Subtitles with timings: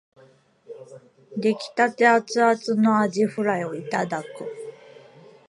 [1.37, 4.27] 出来立てアツアツのあじフライをいただく